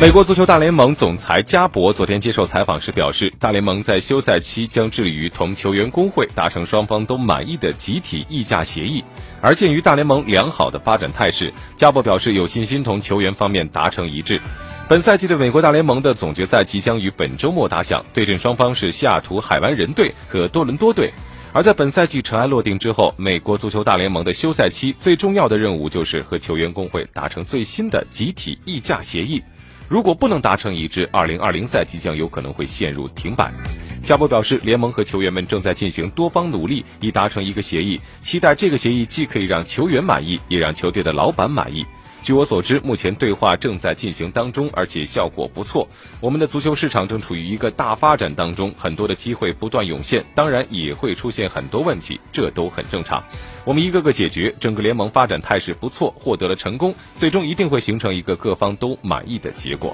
[0.00, 9.02] 美国足球大联盟总裁加博昨天接受采访时表示，大联盟在休赛期将致力于同球员工会达成双方都满意的集体议价协议。
[9.40, 14.40] 而鉴于大联盟良好的发展态势，加博表示有信心同球员方面达成一致。
[14.88, 21.14] 本赛季的美国大联盟的总决赛即将于本周末打响，对阵双方是西雅图海湾人队和多伦多队。
[21.52, 29.42] 而在本赛季尘埃落定之后，美国足球大联盟的休赛期最重要的任务就是和球员工会达成最新的集体议价协议。
[29.88, 33.52] 如果不能达成一致，二零二零赛即将有可能会陷入停摆。
[34.02, 41.86] 加博表示，联盟和球员们正在进行多方努力，以达成一个协议，期待这个协议既可以让球员满意，也让球队的老板满意。
[42.22, 45.86] 据我所知，目前对话正在进行当中，而且效果不错。
[46.20, 53.22] 我们的足球市场正处于一个大发展当中，很多的机会不断涌现，当然也会出现很多问题，这都很正常。
[53.64, 59.92] 我们一个个解决，整个联盟发展态势不错，获得了成功，最终一定会形成一个各方都满意的结果。